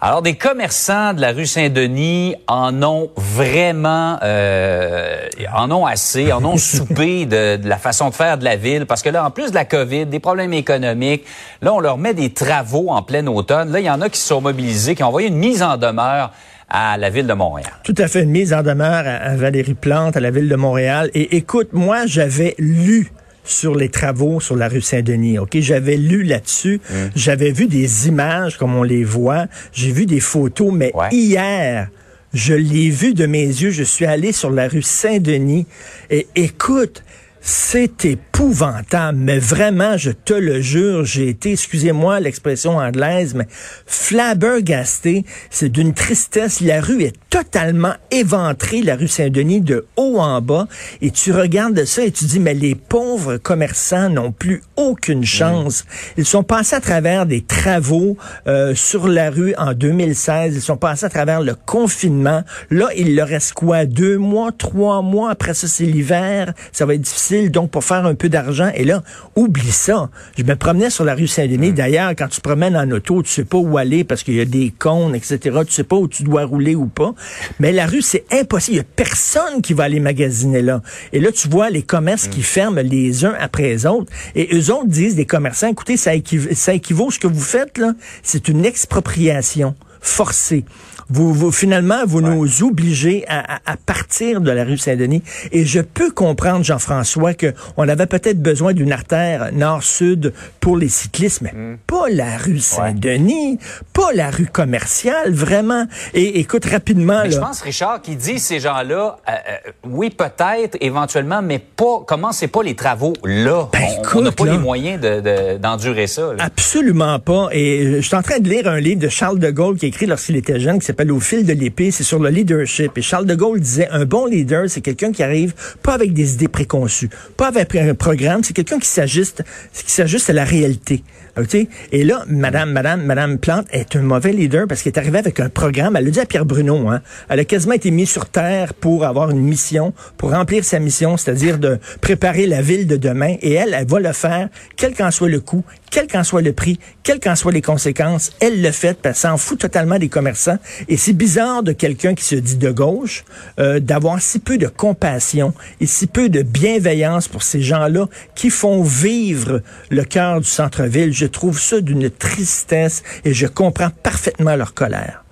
[0.00, 6.44] Alors, des commerçants de la rue Saint-Denis en ont vraiment, euh, en ont assez, en
[6.44, 9.32] ont soupé de, de, la façon de faire de la ville, parce que là, en
[9.32, 11.24] plus de la COVID, des problèmes économiques,
[11.62, 13.72] là, on leur met des travaux en plein automne.
[13.72, 15.76] Là, il y en a qui se sont mobilisés, qui ont envoyé une mise en
[15.76, 16.30] demeure
[16.70, 17.72] à la ville de Montréal.
[17.82, 21.10] Tout à fait, une mise en demeure à Valérie Plante, à la ville de Montréal.
[21.14, 23.10] Et écoute, moi, j'avais lu
[23.48, 25.38] sur les travaux sur la rue Saint-Denis.
[25.38, 26.94] OK, j'avais lu là-dessus, mmh.
[27.16, 31.08] j'avais vu des images comme on les voit, j'ai vu des photos, mais ouais.
[31.12, 31.88] hier,
[32.34, 35.66] je l'ai vu de mes yeux, je suis allé sur la rue Saint-Denis
[36.10, 37.02] et écoute,
[37.50, 43.46] c'est épouvantable, mais vraiment, je te le jure, j'ai été, excusez-moi l'expression anglaise, mais
[43.86, 45.24] flabbergasté.
[45.48, 46.60] C'est d'une tristesse.
[46.60, 50.68] La rue est totalement éventrée, la rue Saint-Denis, de haut en bas.
[51.00, 55.86] Et tu regardes ça et tu dis, mais les pauvres commerçants n'ont plus aucune chance.
[56.18, 60.54] Ils sont passés à travers des travaux euh, sur la rue en 2016.
[60.54, 62.42] Ils sont passés à travers le confinement.
[62.70, 63.86] Là, il leur reste quoi?
[63.86, 65.30] Deux mois, trois mois?
[65.30, 66.52] Après ça, c'est l'hiver.
[66.72, 68.70] Ça va être difficile, donc, pour faire un peu d'argent.
[68.74, 69.02] Et là,
[69.36, 70.10] oublie ça.
[70.36, 71.72] Je me promenais sur la rue Saint-Denis.
[71.72, 74.40] D'ailleurs, quand tu te promènes en auto, tu sais pas où aller parce qu'il y
[74.40, 75.38] a des cônes, etc.
[75.66, 77.14] Tu sais pas où tu dois rouler ou pas.
[77.60, 78.74] Mais la rue, c'est impossible.
[78.74, 80.82] Il y a personne qui va aller magasiner là.
[81.12, 84.12] Et là, tu vois les commerces qui ferment les uns après les autres.
[84.34, 87.78] Et eux autres disent, des commerçants, écoutez, ça, équiv ça équivaut ce que vous faites
[87.78, 87.94] là.
[88.22, 90.64] C'est une expropriation forcée.
[91.10, 92.34] Vous, vous, finalement, vous ouais.
[92.34, 95.22] nous obligez à, à, à, partir de la rue Saint-Denis.
[95.52, 101.40] Et je peux comprendre, Jean-François, qu'on avait peut-être besoin d'une artère nord-sud pour les cyclistes,
[101.40, 101.78] mais mm.
[101.86, 103.58] pas la rue Saint-Denis, ouais.
[103.94, 105.86] pas la rue commerciale, vraiment.
[106.12, 107.22] Et écoute, rapidement...
[107.22, 111.58] Mais là, je pense, Richard, qui dit ces gens-là, euh, euh, oui, peut-être, éventuellement, mais
[111.58, 113.68] pas, comment c'est pas les travaux là?
[113.72, 113.80] Ben,
[114.14, 116.34] on n'a pas là, les moyens d'endurer de, de, ça.
[116.34, 116.44] Là.
[116.44, 117.48] Absolument pas.
[117.52, 120.06] Et je suis en train de lire un livre de Charles de Gaulle qui écrit
[120.06, 122.96] lorsqu'il était jeune, qui s'appelle au fil de l'épée, c'est sur le leadership.
[122.96, 126.34] Et Charles de Gaulle disait, un bon leader, c'est quelqu'un qui arrive pas avec des
[126.34, 131.02] idées préconçues, pas avec un programme, c'est quelqu'un qui s'ajuste, qui s'ajuste à la réalité.
[131.38, 131.68] Okay?
[131.92, 135.40] Et là, Madame, Madame, Madame Plante est un mauvais leader parce qu'elle est arrivée avec
[135.40, 135.96] un programme.
[135.96, 136.88] Elle l'a dit à Pierre Bruno.
[136.88, 137.00] Hein?
[137.28, 141.16] Elle a quasiment été mise sur terre pour avoir une mission, pour remplir sa mission,
[141.16, 143.36] c'est-à-dire de préparer la ville de demain.
[143.40, 146.52] Et elle, elle va le faire, quel qu'en soit le coût, quel qu'en soit le
[146.52, 148.32] prix, quelles qu'en soient les conséquences.
[148.40, 150.58] Elle le fait, parce qu'elle s'en fout totalement des commerçants.
[150.88, 153.24] Et c'est bizarre de quelqu'un qui se dit de gauche
[153.58, 158.50] euh, d'avoir si peu de compassion et si peu de bienveillance pour ces gens-là qui
[158.50, 161.12] font vivre le cœur du centre-ville.
[161.28, 165.24] Trouve ça d'une tristesse et je comprends parfaitement leur colère.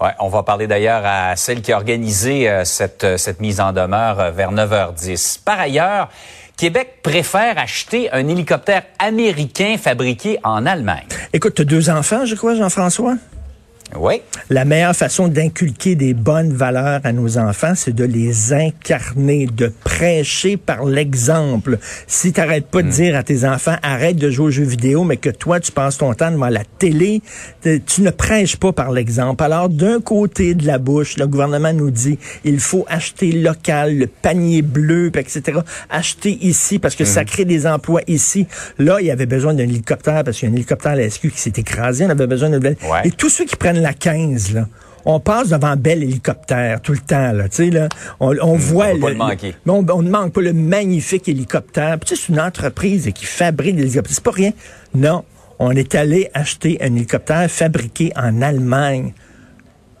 [0.00, 3.72] Ouais, on va parler d'ailleurs à celle qui a organisé euh, cette, cette mise en
[3.72, 5.40] demeure euh, vers 9h10.
[5.44, 6.08] Par ailleurs,
[6.56, 11.06] Québec préfère acheter un hélicoptère américain fabriqué en Allemagne.
[11.32, 13.14] Écoute, tu as deux enfants, je crois, Jean-François?
[13.96, 14.20] Oui.
[14.50, 19.72] La meilleure façon d'inculquer des bonnes valeurs à nos enfants, c'est de les incarner, de
[19.84, 21.78] prêcher par l'exemple.
[22.06, 25.04] Si tu n'arrêtes pas de dire à tes enfants, arrête de jouer aux jeux vidéo,
[25.04, 27.22] mais que toi, tu passes ton temps devant la télé,
[27.62, 29.42] tu ne prêches pas par l'exemple.
[29.42, 34.06] Alors, d'un côté de la bouche, le gouvernement nous dit, il faut acheter local, le
[34.06, 35.60] panier bleu, etc.
[35.90, 38.46] Acheter ici parce que ça crée des emplois ici.
[38.78, 41.08] Là, il y avait besoin d'un hélicoptère parce qu'il y a un hélicoptère à la
[41.08, 42.06] SQ qui s'est écrasé.
[42.06, 42.60] On avait besoin d'un...
[42.60, 42.74] Ouais.
[43.04, 44.66] Et tous ceux qui prennent la 15, là,
[45.04, 47.88] on passe devant un bel hélicoptère tout le temps, là, tu sais, là.
[48.20, 48.88] On, on mmh, voit...
[48.88, 49.16] On le,
[49.66, 51.98] on, on, ne manque pas le magnifique hélicoptère.
[51.98, 54.14] Puis, c'est une entreprise qui fabrique des hélicoptères.
[54.14, 54.52] C'est pas rien.
[54.94, 55.24] Non.
[55.58, 59.12] On est allé acheter un hélicoptère fabriqué en Allemagne.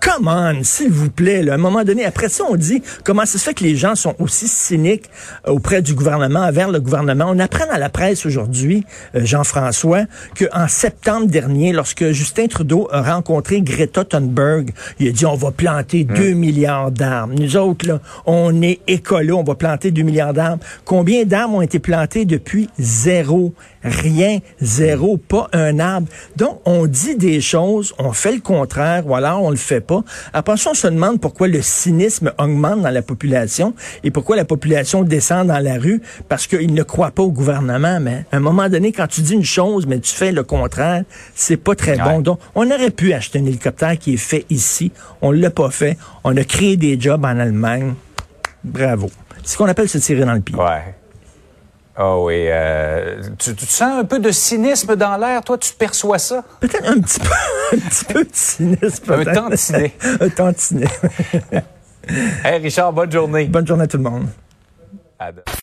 [0.00, 1.42] Come on, s'il vous plaît.
[1.42, 1.52] Là.
[1.52, 3.96] À un moment donné, après ça, on dit comment ça se fait que les gens
[3.96, 5.10] sont aussi cyniques
[5.46, 7.26] auprès du gouvernement, envers le gouvernement.
[7.28, 10.04] On apprend à la presse aujourd'hui, euh, Jean-François,
[10.38, 14.70] qu'en septembre dernier, lorsque Justin Trudeau a rencontré Greta Thunberg,
[15.00, 16.14] il a dit on va planter mmh.
[16.14, 17.34] 2 milliards d'arbres.
[17.36, 20.62] Nous autres, là, on est écolo, on va planter 2 milliards d'arbres.
[20.84, 22.68] Combien d'arbres ont été plantés depuis?
[22.78, 23.52] Zéro?
[23.82, 26.08] Rien, zéro, pas un arbre.
[26.36, 30.04] Donc, on dit des choses, on fait le contraire, ou alors on le fait pas.
[30.56, 33.74] Ça, on se demande pourquoi le cynisme augmente dans la population
[34.04, 37.98] et pourquoi la population descend dans la rue parce qu'ils ne croient pas au gouvernement.
[38.00, 41.04] Mais à un moment donné, quand tu dis une chose, mais tu fais le contraire,
[41.34, 42.04] c'est pas très ouais.
[42.04, 42.20] bon.
[42.20, 44.92] Donc, on aurait pu acheter un hélicoptère qui est fait ici.
[45.22, 45.96] On l'a pas fait.
[46.24, 47.94] On a créé des jobs en Allemagne.
[48.62, 49.10] Bravo.
[49.42, 50.56] C'est ce qu'on appelle se tirer dans le pied.
[50.56, 50.94] Ouais.
[52.00, 52.44] Ah oui.
[52.46, 55.58] euh, tu, tu sens un peu de cynisme dans l'air, toi?
[55.58, 56.44] Tu perçois ça?
[56.60, 57.26] Peut-être un petit peu,
[57.76, 59.12] un petit peu de cynisme.
[59.12, 59.92] Un tantinet.
[60.20, 60.88] un tantinet.
[62.42, 63.44] Hey, Richard, bonne journée.
[63.44, 64.28] Bonne journée à tout le monde.
[65.18, 65.30] À.